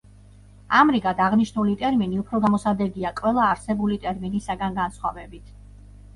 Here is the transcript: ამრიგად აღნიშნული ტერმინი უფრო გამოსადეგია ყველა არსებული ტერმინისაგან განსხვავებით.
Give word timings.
ამრიგად 0.77 1.19
აღნიშნული 1.25 1.75
ტერმინი 1.81 2.21
უფრო 2.21 2.39
გამოსადეგია 2.47 3.13
ყველა 3.21 3.45
არსებული 3.51 4.01
ტერმინისაგან 4.09 4.81
განსხვავებით. 4.83 5.55